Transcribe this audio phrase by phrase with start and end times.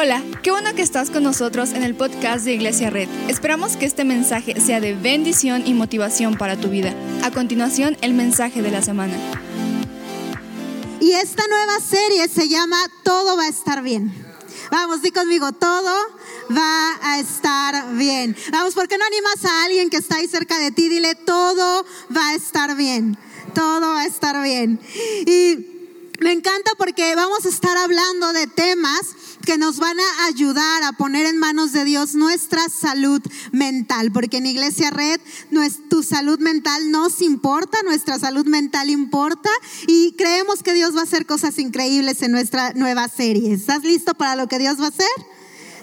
[0.00, 3.08] Hola, qué bueno que estás con nosotros en el podcast de Iglesia Red.
[3.26, 6.94] Esperamos que este mensaje sea de bendición y motivación para tu vida.
[7.24, 9.16] A continuación, el mensaje de la semana.
[11.00, 14.14] Y esta nueva serie se llama Todo va a estar bien.
[14.70, 15.92] Vamos, di conmigo, todo
[16.56, 18.36] va a estar bien.
[18.52, 20.88] Vamos, ¿por qué no animas a alguien que está ahí cerca de ti?
[20.88, 21.84] Dile, todo
[22.16, 23.18] va a estar bien.
[23.52, 24.78] Todo va a estar bien.
[25.26, 25.78] Y
[26.20, 29.14] me encanta porque vamos a estar hablando de temas
[29.48, 34.36] que nos van a ayudar a poner en manos de Dios nuestra salud mental, porque
[34.36, 35.22] en Iglesia Red
[35.88, 39.48] tu salud mental nos importa, nuestra salud mental importa
[39.86, 43.54] y creemos que Dios va a hacer cosas increíbles en nuestra nueva serie.
[43.54, 45.06] ¿Estás listo para lo que Dios va a hacer?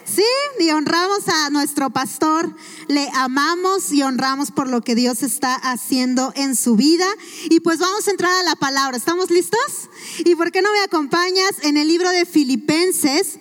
[0.05, 0.21] Sí,
[0.59, 2.55] y honramos a nuestro pastor,
[2.87, 7.07] le amamos y honramos por lo que Dios está haciendo en su vida.
[7.49, 8.95] Y pues vamos a entrar a la palabra.
[8.95, 9.89] ¿Estamos listos?
[10.19, 13.39] ¿Y por qué no me acompañas en el libro de Filipenses?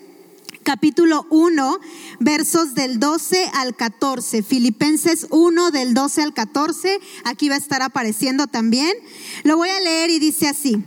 [0.64, 1.78] Capítulo 1,
[2.18, 4.42] versos del 12 al 14.
[4.42, 6.98] Filipenses 1 del 12 al 14.
[7.24, 8.92] Aquí va a estar apareciendo también.
[9.44, 10.82] Lo voy a leer y dice así.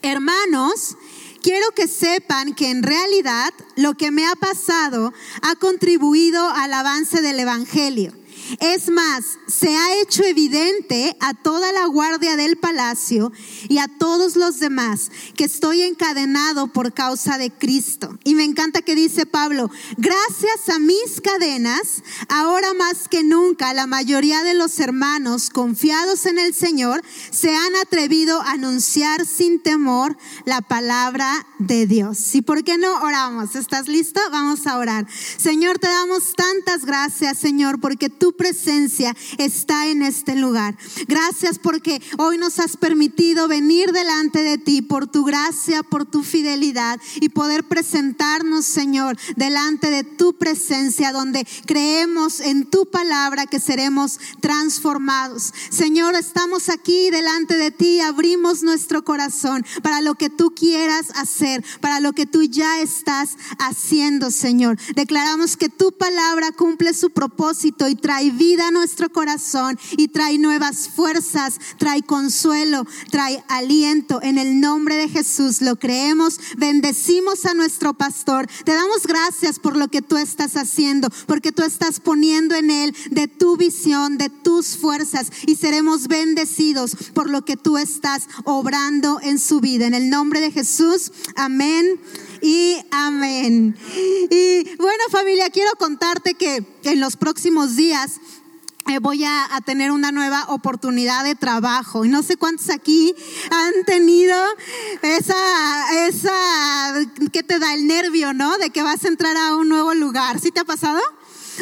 [0.00, 0.96] Hermanos,
[1.42, 7.20] quiero que sepan que en realidad lo que me ha pasado ha contribuido al avance
[7.22, 8.12] del Evangelio.
[8.60, 13.32] Es más, se ha hecho evidente a toda la guardia del palacio
[13.68, 18.18] y a todos los demás que estoy encadenado por causa de Cristo.
[18.24, 23.86] Y me encanta que dice Pablo, gracias a mis cadenas, ahora más que nunca la
[23.86, 30.16] mayoría de los hermanos confiados en el Señor se han atrevido a anunciar sin temor
[30.44, 32.34] la palabra de Dios.
[32.34, 33.54] ¿Y por qué no oramos?
[33.54, 34.20] ¿Estás listo?
[34.30, 35.06] Vamos a orar.
[35.36, 40.76] Señor, te damos tantas gracias, Señor, porque tú presencia está en este lugar.
[41.06, 46.24] Gracias porque hoy nos has permitido venir delante de ti por tu gracia, por tu
[46.24, 53.60] fidelidad y poder presentarnos, Señor, delante de tu presencia donde creemos en tu palabra que
[53.60, 55.54] seremos transformados.
[55.70, 61.64] Señor, estamos aquí delante de ti, abrimos nuestro corazón para lo que tú quieras hacer,
[61.80, 64.78] para lo que tú ya estás haciendo, Señor.
[64.96, 70.38] Declaramos que tu palabra cumple su propósito y trae vida a nuestro corazón y trae
[70.38, 74.20] nuevas fuerzas, trae consuelo, trae aliento.
[74.22, 78.46] En el nombre de Jesús lo creemos, bendecimos a nuestro pastor.
[78.64, 82.94] Te damos gracias por lo que tú estás haciendo, porque tú estás poniendo en él
[83.10, 89.18] de tu visión, de tus fuerzas y seremos bendecidos por lo que tú estás obrando
[89.22, 89.86] en su vida.
[89.86, 92.00] En el nombre de Jesús, amén
[92.40, 93.76] y amén.
[94.30, 98.20] Y bueno familia, quiero contarte que en los próximos días
[98.88, 102.04] eh, voy a, tener una nueva oportunidad de trabajo.
[102.04, 103.14] Y no sé cuántos aquí
[103.50, 104.36] han tenido
[105.02, 106.94] esa, esa,
[107.32, 108.58] que te da el nervio, ¿no?
[108.58, 110.40] De que vas a entrar a un nuevo lugar.
[110.40, 111.00] ¿Sí te ha pasado?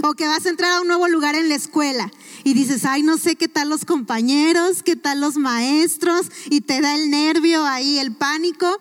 [0.02, 2.10] O que vas a entrar a un nuevo lugar en la escuela
[2.44, 6.80] y dices, ay, no sé qué tal los compañeros, qué tal los maestros, y te
[6.80, 8.78] da el nervio ahí, el pánico.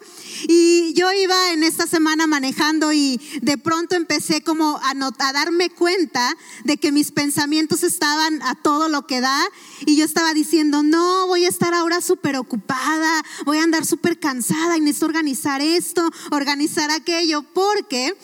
[0.47, 5.69] Y yo iba en esta semana manejando y de pronto empecé como a, a darme
[5.69, 9.39] cuenta de que mis pensamientos estaban a todo lo que da
[9.85, 14.19] y yo estaba diciendo, no, voy a estar ahora súper ocupada, voy a andar súper
[14.19, 18.15] cansada y necesito organizar esto, organizar aquello, porque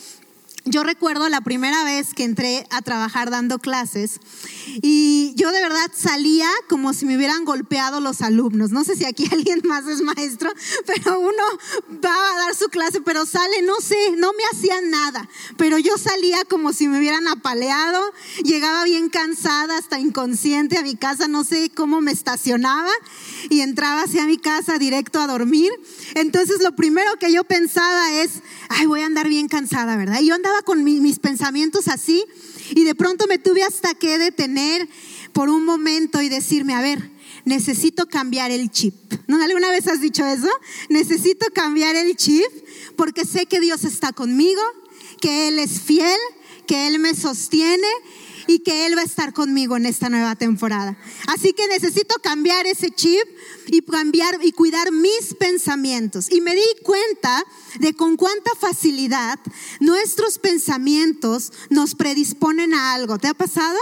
[0.66, 4.20] yo recuerdo la primera vez que entré a trabajar dando clases
[4.82, 8.72] y yo de verdad salía como si me hubieran golpeado los alumnos.
[8.72, 10.52] No sé si aquí alguien más es maestro,
[10.88, 11.44] pero uno
[12.04, 15.98] va a dar su clase, pero sale, no sé, no me hacían nada, pero yo
[15.98, 18.02] salía como si me hubieran apaleado,
[18.44, 22.92] llegaba bien cansada, hasta inconsciente a mi casa, no sé cómo me estacionaba
[23.50, 25.72] y entraba hacia mi casa directo a dormir.
[26.14, 30.22] Entonces lo primero que yo pensaba es, ay, voy a andar bien cansada, ¿verdad?
[30.22, 32.24] Y yo andaba con mis pensamientos así
[32.72, 34.88] y de pronto me tuve hasta que detener
[35.34, 37.12] por un momento y decirme, a ver,
[37.44, 38.96] necesito cambiar el chip.
[39.28, 39.42] ¿No?
[39.42, 40.50] ¿Alguna vez has dicho eso?
[40.90, 42.46] Necesito cambiar el chip
[42.96, 44.62] porque sé que Dios está conmigo,
[45.20, 46.20] que Él es fiel,
[46.68, 47.88] que Él me sostiene
[48.48, 50.98] y que Él va a estar conmigo en esta nueva temporada.
[51.28, 53.24] Así que necesito cambiar ese chip
[53.68, 56.32] y cambiar y cuidar mis pensamientos.
[56.32, 57.44] Y me di cuenta
[57.80, 59.40] de con cuánta facilidad
[59.80, 63.18] nuestros pensamientos nos predisponen a algo.
[63.18, 63.78] ¿Te ha pasado?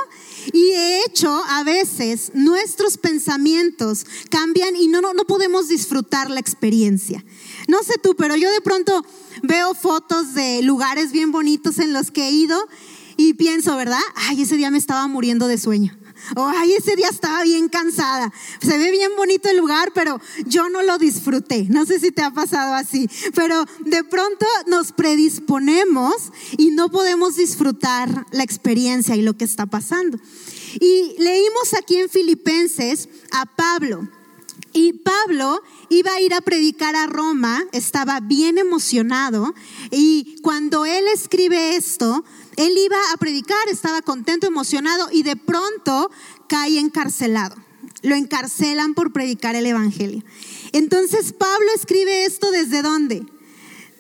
[0.52, 6.40] Y de hecho, a veces nuestros pensamientos cambian y no, no, no podemos disfrutar la
[6.40, 7.24] experiencia.
[7.68, 9.06] No sé tú, pero yo de pronto
[9.42, 12.68] veo fotos de lugares bien bonitos en los que he ido
[13.18, 14.00] y pienso, ¿verdad?
[14.16, 15.98] Ay, ese día me estaba muriendo de sueño.
[16.36, 18.32] O ay, ese día estaba bien cansada.
[18.62, 21.68] Se ve bien bonito el lugar, pero yo no lo disfruté.
[21.70, 23.10] No sé si te ha pasado así.
[23.36, 29.66] Pero de pronto nos predisponemos y no podemos disfrutar la experiencia y lo que está
[29.66, 30.18] pasando.
[30.80, 34.08] Y leímos aquí en Filipenses a Pablo.
[34.72, 39.54] Y Pablo iba a ir a predicar a Roma, estaba bien emocionado
[39.92, 42.24] y cuando él escribe esto,
[42.56, 46.12] él iba a predicar, estaba contento, emocionado y de pronto
[46.48, 47.56] cae encarcelado.
[48.02, 50.24] Lo encarcelan por predicar el Evangelio.
[50.72, 53.26] Entonces Pablo escribe esto desde dónde?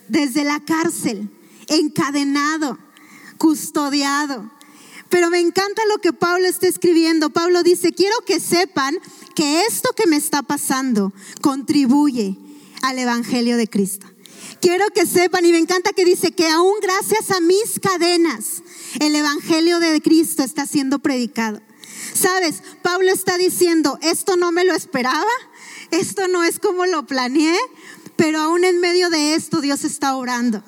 [0.09, 1.29] Desde la cárcel,
[1.67, 2.77] encadenado,
[3.37, 4.51] custodiado.
[5.09, 7.29] Pero me encanta lo que Pablo está escribiendo.
[7.29, 8.97] Pablo dice, quiero que sepan
[9.35, 12.35] que esto que me está pasando contribuye
[12.81, 14.12] al Evangelio de Cristo.
[14.63, 18.63] Quiero que sepan, y me encanta que dice que aún gracias a mis cadenas,
[19.01, 21.59] el Evangelio de Cristo está siendo predicado.
[22.13, 25.33] Sabes, Pablo está diciendo, esto no me lo esperaba,
[25.91, 27.57] esto no es como lo planeé,
[28.15, 30.63] pero aún en medio de esto Dios está orando.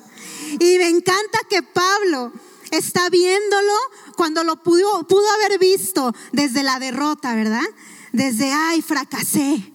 [0.60, 2.34] Y me encanta que Pablo
[2.72, 3.72] está viéndolo
[4.14, 7.64] cuando lo pudo, pudo haber visto desde la derrota, ¿verdad?
[8.12, 9.72] Desde, ay, fracasé.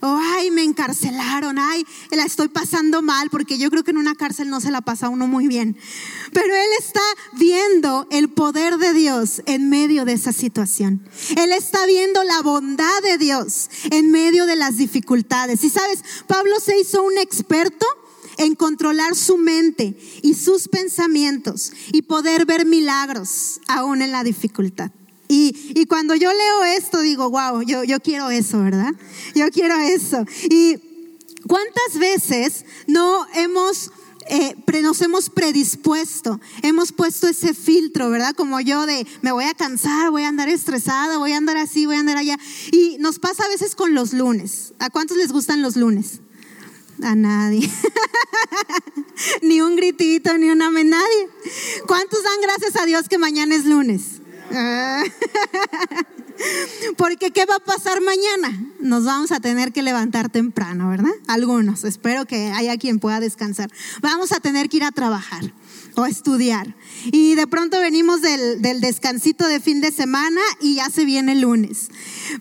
[0.00, 4.14] O, ay, me encarcelaron, ay, la estoy pasando mal, porque yo creo que en una
[4.14, 5.76] cárcel no se la pasa uno muy bien.
[6.32, 7.02] Pero él está
[7.32, 11.06] viendo el poder de Dios en medio de esa situación.
[11.36, 15.64] Él está viendo la bondad de Dios en medio de las dificultades.
[15.64, 17.86] Y sabes, Pablo se hizo un experto
[18.38, 24.90] en controlar su mente y sus pensamientos y poder ver milagros aún en la dificultad.
[25.28, 28.92] Y, cuando yo leo esto digo, wow, yo, yo quiero eso, ¿verdad?
[29.34, 30.24] Yo quiero eso.
[30.50, 30.76] Y
[31.46, 33.90] cuántas veces no hemos...
[34.26, 38.34] Eh, nos hemos predispuesto, hemos puesto ese filtro, ¿verdad?
[38.34, 41.84] Como yo de me voy a cansar, voy a andar estresada, voy a andar así,
[41.84, 42.38] voy a andar allá.
[42.72, 44.72] Y nos pasa a veces con los lunes.
[44.78, 46.20] ¿A cuántos les gustan los lunes?
[47.02, 47.70] A nadie.
[49.42, 51.28] ni un gritito, ni una nadie.
[51.86, 54.20] ¿Cuántos dan gracias a Dios que mañana es lunes?
[56.96, 58.60] Porque ¿qué va a pasar mañana?
[58.80, 61.12] Nos vamos a tener que levantar temprano, ¿verdad?
[61.26, 63.70] Algunos, espero que haya quien pueda descansar.
[64.00, 65.52] Vamos a tener que ir a trabajar
[65.96, 66.74] o estudiar.
[67.04, 71.32] Y de pronto venimos del, del, descansito de fin de semana y ya se viene
[71.32, 71.88] el lunes.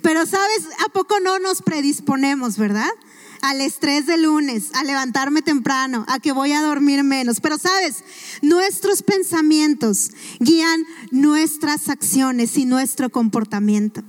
[0.02, 2.90] Pero sabes, ¿a poco no nos predisponemos, verdad?
[3.44, 7.42] Al estrés de lunes, a levantarme temprano, a que voy a dormir menos.
[7.42, 8.04] Pero sabes,
[8.42, 14.01] nuestros pensamientos guían nuestras acciones y nuestro comportamiento.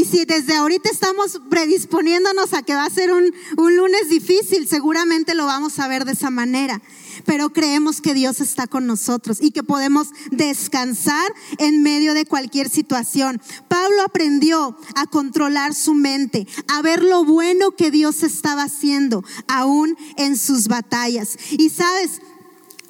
[0.00, 4.66] Y si desde ahorita estamos predisponiéndonos a que va a ser un, un, lunes difícil,
[4.66, 6.80] seguramente lo vamos a ver de esa manera.
[7.26, 12.70] Pero creemos que Dios está con nosotros y que podemos descansar en medio de cualquier
[12.70, 13.42] situación.
[13.68, 19.98] Pablo aprendió a controlar su mente, a ver lo bueno que Dios estaba haciendo, aún
[20.16, 21.36] en sus batallas.
[21.50, 22.22] Y sabes,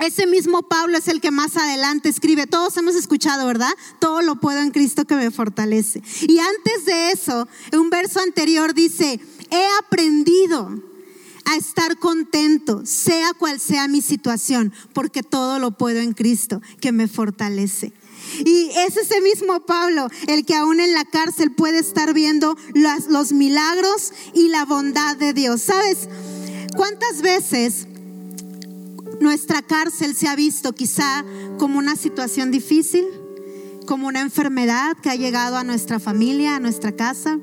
[0.00, 3.73] ese mismo Pablo es el que más adelante escribe, todos hemos escuchado, ¿verdad?
[3.99, 6.02] Todo lo puedo en Cristo que me fortalece.
[6.23, 9.20] Y antes de eso, un verso anterior dice,
[9.50, 10.82] he aprendido
[11.44, 16.93] a estar contento, sea cual sea mi situación, porque todo lo puedo en Cristo que
[16.93, 17.93] me fortalece.
[18.44, 23.06] Y es ese mismo Pablo el que aún en la cárcel puede estar viendo los,
[23.08, 25.62] los milagros y la bondad de Dios.
[25.62, 26.08] ¿Sabes
[26.76, 27.87] cuántas veces
[29.20, 31.25] nuestra cárcel se ha visto quizá
[31.58, 33.06] como una situación difícil,
[33.87, 37.38] como una enfermedad que ha llegado a nuestra familia, a nuestra casa.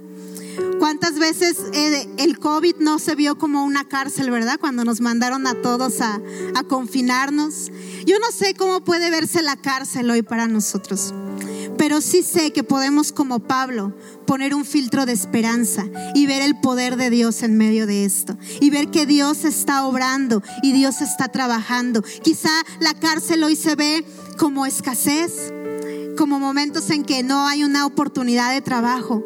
[0.80, 4.60] ¿Cuántas veces eh, el COVID no se vio como una cárcel, verdad?
[4.60, 6.20] Cuando nos mandaron a todos a,
[6.56, 7.72] a confinarnos.
[8.06, 11.13] Yo no sé cómo puede verse la cárcel hoy para nosotros,
[11.77, 16.60] pero sí sé que podemos como Pablo poner un filtro de esperanza y ver el
[16.60, 21.01] poder de Dios en medio de esto y ver que Dios está obrando y Dios
[21.01, 22.03] está trabajando.
[22.24, 24.03] Quizá la cárcel hoy se ve
[24.38, 25.53] como escasez,
[26.17, 29.24] como momentos en que no hay una oportunidad de trabajo.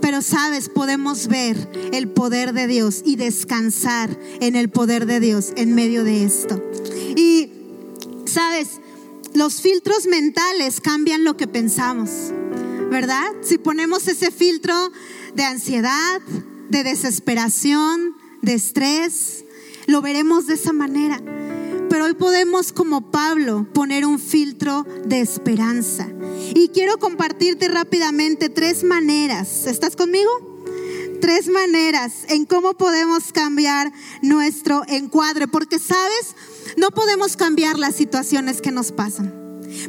[0.00, 1.56] Pero sabes, podemos ver
[1.92, 6.62] el poder de Dios y descansar en el poder de Dios en medio de esto.
[7.16, 7.50] Y
[8.24, 8.79] sabes,
[9.34, 12.10] los filtros mentales cambian lo que pensamos,
[12.90, 13.30] ¿verdad?
[13.42, 14.74] Si ponemos ese filtro
[15.34, 16.20] de ansiedad,
[16.68, 19.44] de desesperación, de estrés,
[19.86, 21.20] lo veremos de esa manera.
[21.88, 26.08] Pero hoy podemos, como Pablo, poner un filtro de esperanza.
[26.54, 29.66] Y quiero compartirte rápidamente tres maneras.
[29.66, 30.30] ¿Estás conmigo?
[31.20, 35.48] Tres maneras en cómo podemos cambiar nuestro encuadre.
[35.48, 36.36] Porque, ¿sabes?
[36.76, 39.40] No podemos cambiar las situaciones que nos pasan.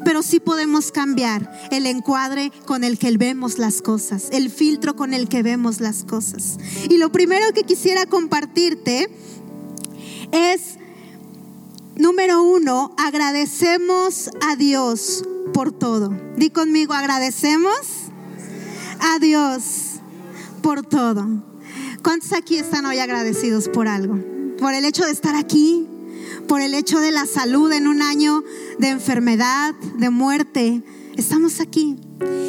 [0.05, 5.13] pero sí podemos cambiar el encuadre con el que vemos las cosas, el filtro con
[5.13, 6.57] el que vemos las cosas.
[6.89, 9.09] Y lo primero que quisiera compartirte
[10.31, 10.77] es,
[11.95, 15.23] número uno, agradecemos a Dios
[15.53, 16.15] por todo.
[16.37, 17.75] Di conmigo, agradecemos
[18.99, 19.63] a Dios
[20.61, 21.27] por todo.
[22.03, 24.19] ¿Cuántos aquí están hoy agradecidos por algo?
[24.57, 25.87] Por el hecho de estar aquí,
[26.47, 28.43] por el hecho de la salud en un año
[28.79, 30.83] de enfermedad, de muerte.
[31.15, 31.97] Estamos aquí.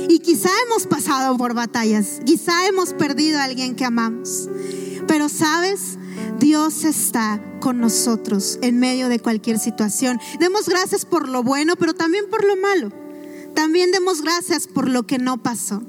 [0.08, 4.48] Y quizá hemos pasado por batallas, quizá hemos perdido a alguien que amamos.
[5.06, 5.98] Pero sabes,
[6.38, 10.20] Dios está con nosotros en medio de cualquier situación.
[10.38, 12.90] Demos gracias por lo bueno, pero también por lo malo.
[13.54, 15.82] También demos gracias por lo que no pasó.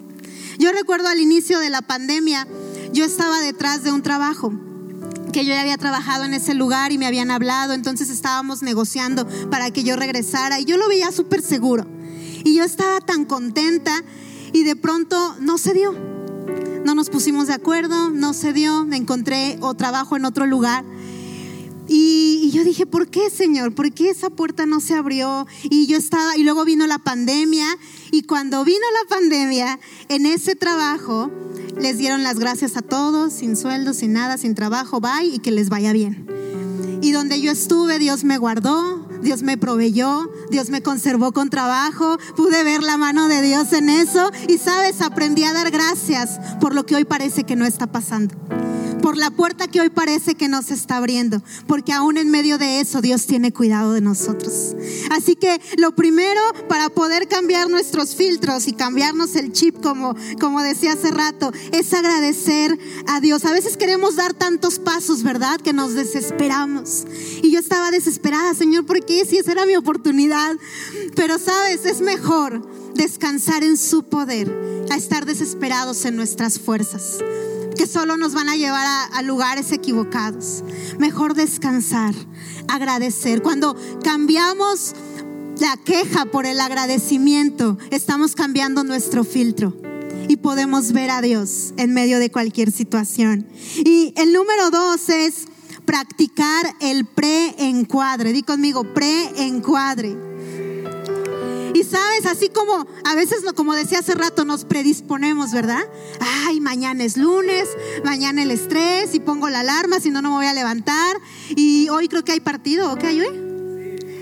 [0.60, 2.48] Yo recuerdo al inicio de la pandemia,
[2.92, 4.54] yo estaba detrás de un trabajo
[5.34, 9.28] que yo ya había trabajado en ese lugar y me habían hablado, entonces estábamos negociando
[9.50, 11.86] para que yo regresara y yo lo veía súper seguro.
[12.46, 14.04] Y yo estaba tan contenta
[14.54, 15.92] y de pronto no se dio.
[16.86, 20.86] No nos pusimos de acuerdo, no se dio, me encontré o trabajo en otro lugar.
[21.96, 23.76] Y, y, yo dije, ¿por qué, Señor?
[23.76, 25.46] ¿Por qué esa puerta no se abrió?
[25.62, 27.68] Y yo estaba, y luego vino la pandemia,
[28.10, 31.30] y cuando vino la pandemia, en ese trabajo,
[31.80, 35.52] les dieron las gracias a todos, sin sueldo, sin nada, sin trabajo, bye, y que
[35.52, 36.26] les vaya bien.
[37.04, 42.18] Y donde yo estuve, Dios me guardó, Dios me proveyó, Dios me conservó con trabajo,
[42.36, 46.74] pude ver la mano de Dios en eso y sabes, aprendí a dar gracias por
[46.74, 48.34] lo que hoy parece que no está pasando
[49.04, 52.80] por la puerta que hoy parece que nos está abriendo, porque aún en medio de
[52.80, 54.78] eso Dios tiene cuidado de nosotros.
[55.12, 60.62] Así que lo primero para poder cambiar nuestros filtros y cambiarnos el chip, como, como
[60.62, 63.44] decía hace rato, es agradecer a Dios.
[63.44, 65.60] A veces queremos dar tantos pasos, ¿verdad?
[65.60, 67.04] Que nos desesperamos.
[67.42, 70.56] Y yo estaba desesperada, Señor, porque si esa era mi oportunidad.
[71.14, 77.18] Pero sabes, es mejor descansar en su poder a estar desesperados en nuestras fuerzas
[77.74, 80.64] que solo nos van a llevar a, lugares equivocados.
[81.00, 82.14] Mejor descansar,
[82.68, 83.42] agradecer.
[83.42, 84.94] Cuando cambiamos
[85.60, 89.74] la queja por el agradecimiento, estamos cambiando nuestro filtro
[90.28, 93.48] y podemos ver a Dios en medio de cualquier situación.
[93.78, 95.48] Y el número dos es
[95.86, 98.34] practicar el pre-encuadre.
[98.34, 100.23] Di conmigo, pre-encuadre.
[101.74, 105.84] Y sabes, así como a veces, como decía hace rato, nos predisponemos, ¿verdad?
[106.20, 107.68] Ay, mañana es lunes,
[108.04, 111.18] mañana el estrés y pongo la alarma, si no, no me voy a levantar.
[111.56, 113.54] Y hoy creo que hay partido, ¿o qué hay hoy?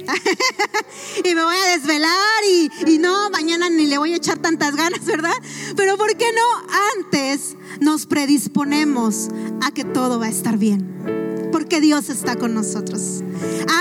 [1.25, 4.75] y me voy a desvelar y, y, no, mañana ni le voy a echar tantas
[4.75, 5.34] ganas, ¿verdad?
[5.75, 9.29] Pero ¿por qué no antes nos predisponemos
[9.62, 11.50] a que todo va a estar bien?
[11.51, 13.22] Porque Dios está con nosotros.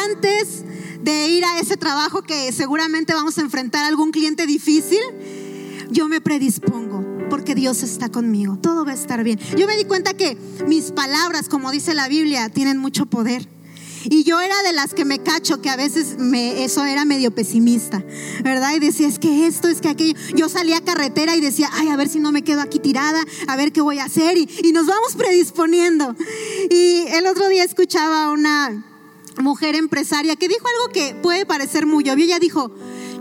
[0.05, 0.65] Antes
[1.03, 5.01] de ir a ese trabajo que seguramente vamos a enfrentar a algún cliente difícil,
[5.91, 8.59] yo me predispongo porque Dios está conmigo.
[8.61, 9.39] Todo va a estar bien.
[9.57, 13.49] Yo me di cuenta que mis palabras, como dice la Biblia, tienen mucho poder.
[14.05, 18.03] Y yo era de las que me cacho, que a veces eso era medio pesimista,
[18.43, 18.75] ¿verdad?
[18.75, 20.19] Y decía, es que esto, es que aquello.
[20.35, 23.23] Yo salía a carretera y decía, ay, a ver si no me quedo aquí tirada,
[23.47, 24.39] a ver qué voy a hacer.
[24.39, 26.17] Y, y nos vamos predisponiendo.
[26.71, 28.90] Y el otro día escuchaba una,
[29.39, 32.25] mujer empresaria que dijo algo que puede parecer muy obvio.
[32.25, 32.71] Ella dijo,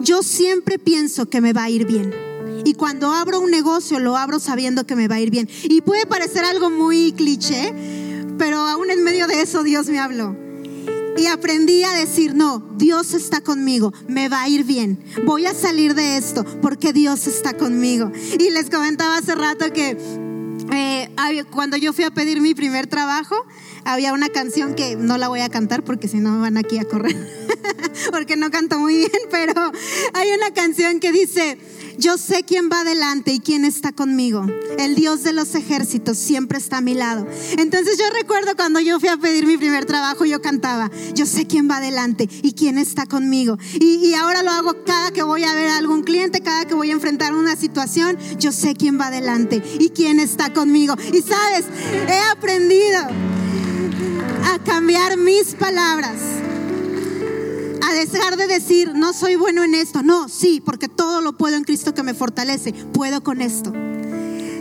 [0.01, 2.13] yo siempre pienso que me va a ir bien.
[2.65, 5.49] Y cuando abro un negocio lo abro sabiendo que me va a ir bien.
[5.63, 7.73] Y puede parecer algo muy cliché,
[8.37, 10.35] pero aún en medio de eso Dios me habló.
[11.17, 15.53] Y aprendí a decir, no, Dios está conmigo, me va a ir bien, voy a
[15.53, 18.11] salir de esto porque Dios está conmigo.
[18.39, 19.97] Y les comentaba hace rato que
[20.71, 21.09] eh,
[21.51, 23.35] cuando yo fui a pedir mi primer trabajo,
[23.89, 26.77] había una canción que no la voy a cantar porque si no me van aquí
[26.77, 27.15] a correr,
[28.11, 29.71] porque no canto muy bien, pero
[30.13, 31.57] hay una canción que dice,
[31.97, 34.45] yo sé quién va adelante y quién está conmigo.
[34.77, 37.27] El Dios de los ejércitos siempre está a mi lado.
[37.57, 41.47] Entonces yo recuerdo cuando yo fui a pedir mi primer trabajo, yo cantaba, yo sé
[41.47, 43.57] quién va adelante y quién está conmigo.
[43.73, 46.75] Y, y ahora lo hago cada que voy a ver a algún cliente, cada que
[46.75, 50.95] voy a enfrentar una situación, yo sé quién va adelante y quién está conmigo.
[51.11, 51.65] Y sabes,
[52.07, 53.38] he aprendido
[54.45, 56.19] a cambiar mis palabras
[57.89, 60.03] a dejar de decir, no soy bueno en esto.
[60.03, 62.73] No, sí, porque todo lo puedo en Cristo que me fortalece.
[62.73, 63.73] Puedo con esto.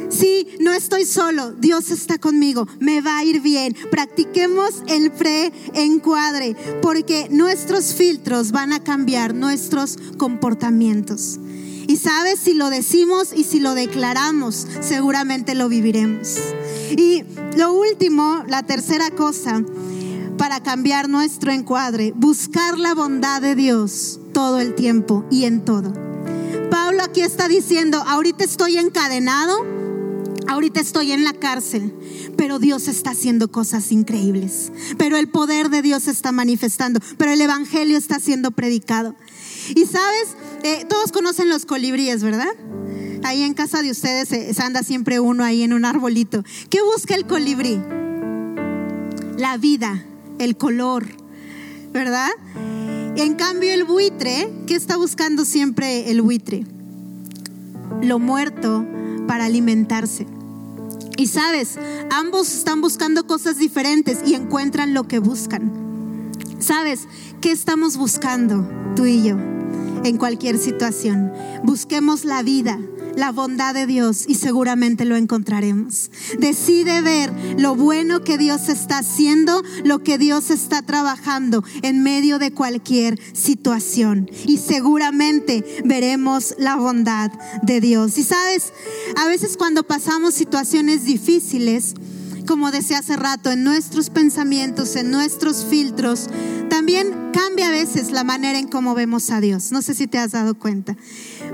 [0.08, 3.76] Sí, no estoy solo, Dios está conmigo, me va a ir bien.
[3.90, 11.38] Practiquemos el pre-encuadre, porque nuestros filtros van a cambiar nuestros comportamientos.
[11.88, 16.36] Y sabes, si lo decimos y si lo declaramos, seguramente lo viviremos.
[16.90, 17.24] Y
[17.56, 19.64] lo último, la tercera cosa
[20.36, 25.94] para cambiar nuestro encuadre, buscar la bondad de Dios todo el tiempo y en todo.
[26.70, 29.64] Pablo aquí está diciendo, ahorita estoy encadenado,
[30.46, 31.94] ahorita estoy en la cárcel,
[32.36, 37.40] pero Dios está haciendo cosas increíbles, pero el poder de Dios está manifestando, pero el
[37.40, 39.16] Evangelio está siendo predicado.
[39.74, 42.52] Y sabes, eh, todos conocen los colibríes, ¿verdad?
[43.24, 46.44] Ahí en casa de ustedes anda siempre uno ahí en un arbolito.
[46.70, 47.80] ¿Qué busca el colibrí?
[49.36, 50.04] La vida,
[50.38, 51.06] el color,
[51.92, 52.30] ¿verdad?
[53.16, 56.64] En cambio el buitre, ¿qué está buscando siempre el buitre?
[58.02, 58.86] Lo muerto
[59.26, 60.26] para alimentarse.
[61.16, 61.78] Y sabes,
[62.10, 65.72] ambos están buscando cosas diferentes y encuentran lo que buscan.
[66.60, 67.08] ¿Sabes
[67.40, 69.57] qué estamos buscando tú y yo
[70.04, 71.32] en cualquier situación?
[71.64, 72.78] Busquemos la vida,
[73.18, 76.10] la bondad de Dios y seguramente lo encontraremos.
[76.38, 82.38] Decide ver lo bueno que Dios está haciendo, lo que Dios está trabajando en medio
[82.38, 88.18] de cualquier situación y seguramente veremos la bondad de Dios.
[88.18, 88.72] Y sabes,
[89.16, 91.94] a veces cuando pasamos situaciones difíciles,
[92.48, 96.30] como decía hace rato, en nuestros pensamientos, en nuestros filtros,
[96.70, 99.70] también cambia a veces la manera en cómo vemos a Dios.
[99.70, 100.96] No sé si te has dado cuenta.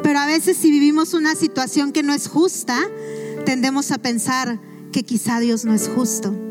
[0.05, 2.79] Pero a veces si vivimos una situación que no es justa,
[3.45, 4.61] tendemos a pensar
[4.93, 6.44] que quizá Dios no es justo.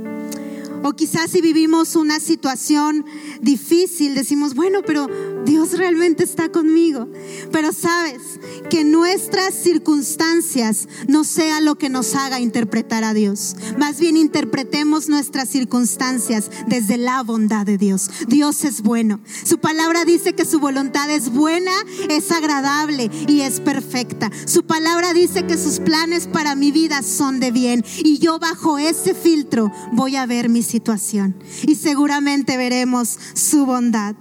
[0.84, 3.06] O quizás si vivimos una situación
[3.42, 5.08] difícil, decimos, bueno, pero
[5.46, 7.08] Dios realmente está conmigo.
[7.52, 8.22] Pero sabes,
[8.70, 13.56] que nuestras circunstancias no sea lo que nos haga interpretar a Dios.
[13.78, 18.10] Más bien interpretemos nuestras circunstancias desde la bondad de Dios.
[18.28, 19.20] Dios es bueno.
[19.44, 21.72] Su palabra dice que su voluntad es buena,
[22.10, 24.32] es agradable y es perfecta.
[24.46, 27.84] Su palabra dice que sus planes para mi vida son de bien.
[28.04, 31.36] Y yo bajo ese filtro voy a ver mi situación.
[31.68, 34.16] Y seguramente veremos su bondad.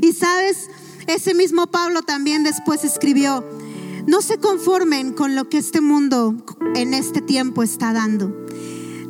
[0.00, 0.70] Y sabes,
[1.08, 3.44] ese mismo Pablo también después escribió,
[4.06, 6.36] no se conformen con lo que este mundo
[6.76, 8.46] en este tiempo está dando.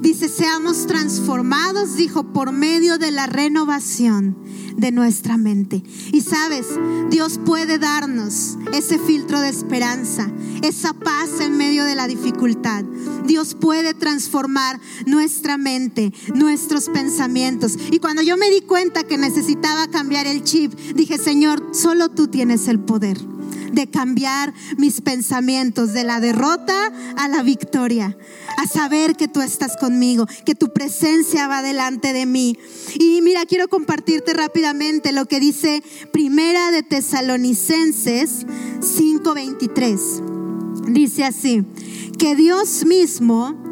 [0.01, 4.39] Dice, seamos transformados, dijo, por medio de la renovación
[4.77, 5.83] de nuestra mente.
[6.13, 6.67] Y sabes,
[7.11, 10.31] Dios puede darnos ese filtro de esperanza,
[10.63, 12.85] esa paz en medio de la dificultad.
[13.27, 17.77] Dios puede transformar nuestra mente, nuestros pensamientos.
[17.91, 22.29] Y cuando yo me di cuenta que necesitaba cambiar el chip, dije, Señor, solo tú
[22.29, 23.36] tienes el poder
[23.77, 28.17] de cambiar mis pensamientos de la derrota a la victoria,
[28.57, 32.59] a saber que tú estás conmigo, que tu presencia va delante de mí.
[32.99, 38.47] Y mira, quiero compartirte rápidamente lo que dice Primera de Tesalonicenses
[38.81, 40.23] 5:23.
[40.89, 41.65] Dice así,
[42.19, 43.63] que Dios mismo,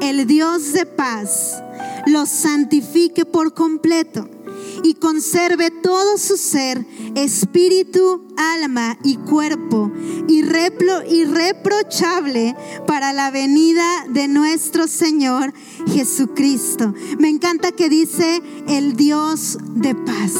[0.00, 1.60] el Dios de paz,
[2.06, 4.37] los santifique por completo
[4.82, 9.90] y conserve todo su ser, espíritu, alma y cuerpo,
[10.28, 12.54] irreprochable
[12.86, 15.52] para la venida de nuestro Señor
[15.92, 16.94] Jesucristo.
[17.18, 20.34] Me encanta que dice el Dios de paz.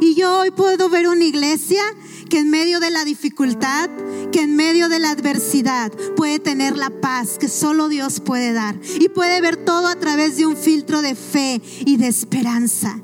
[0.00, 1.82] Y yo hoy puedo ver una iglesia
[2.28, 3.90] que en medio de la dificultad,
[4.32, 8.74] que en medio de la adversidad puede tener la paz que solo Dios puede dar.
[8.98, 13.00] Y puede ver todo a través de un filtro de fe y de esperanza.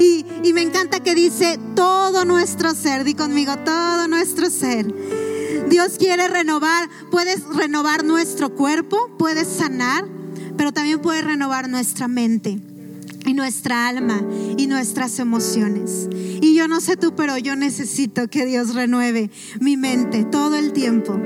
[0.00, 4.92] Y, me encanta que dice todo nuestro ser, di conmigo, todo nuestro ser.
[5.68, 10.04] Dios quiere renovar, puedes renovar nuestro cuerpo, puedes sanar,
[10.56, 12.58] pero también puede renovar nuestra mente
[13.26, 14.20] y nuestra alma
[14.56, 16.08] y nuestras emociones.
[16.12, 19.30] Y yo no sé tú, pero yo necesito que Dios renueve
[19.60, 21.20] mi mente todo el tiempo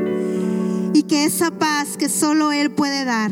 [0.92, 3.30] y que esa paz que solo Él puede dar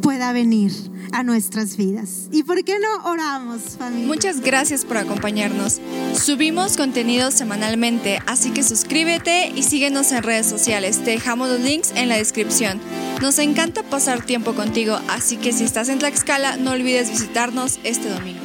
[0.00, 0.72] pueda venir
[1.12, 2.28] a nuestras vidas.
[2.30, 4.06] ¿Y por qué no oramos, familia?
[4.06, 5.80] Muchas gracias por acompañarnos.
[6.14, 10.98] Subimos contenido semanalmente, así que suscríbete y síguenos en redes sociales.
[11.04, 12.80] Te dejamos los links en la descripción.
[13.20, 18.08] Nos encanta pasar tiempo contigo, así que si estás en Tlaxcala, no olvides visitarnos este
[18.08, 18.41] domingo.